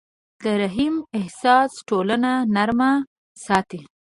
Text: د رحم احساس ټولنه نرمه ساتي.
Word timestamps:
د 0.43 0.45
رحم 0.61 0.95
احساس 1.19 1.71
ټولنه 1.89 2.31
نرمه 2.55 2.91
ساتي. 3.45 3.81